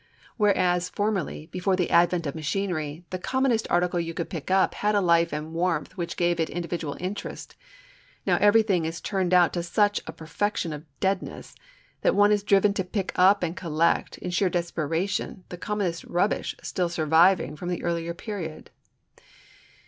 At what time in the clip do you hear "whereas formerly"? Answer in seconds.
0.35-1.45